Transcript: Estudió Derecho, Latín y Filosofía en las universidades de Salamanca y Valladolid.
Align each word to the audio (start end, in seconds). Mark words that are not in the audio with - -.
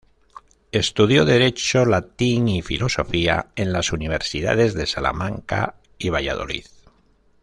Estudió 0.71 1.25
Derecho, 1.25 1.85
Latín 1.85 2.47
y 2.47 2.63
Filosofía 2.63 3.49
en 3.55 3.71
las 3.71 3.91
universidades 3.93 4.73
de 4.73 4.87
Salamanca 4.87 5.75
y 5.99 6.09
Valladolid. 6.09 6.65